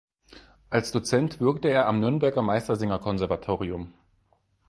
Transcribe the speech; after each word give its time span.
Als 0.71 0.91
Dozent 0.91 1.39
wirkte 1.39 1.69
er 1.69 1.85
am 1.85 1.99
Nürnberger 1.99 2.41
Meistersinger-Konservatorium. 2.41 3.93